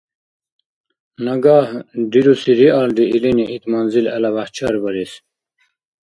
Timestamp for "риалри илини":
2.59-3.45